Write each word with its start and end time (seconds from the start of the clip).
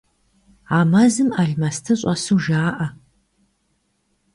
А 0.77 0.79
мэзым 0.91 1.29
алмэсты 1.41 1.93
щӏэсу 1.99 2.37
жаӏэ. 2.43 2.87